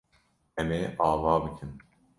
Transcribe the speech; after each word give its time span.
Em 0.59 0.69
ê 0.79 0.81
ava 1.07 1.33
bikin. 1.43 1.71